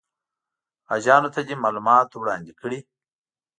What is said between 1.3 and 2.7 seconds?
ته دې معلومات وړاندې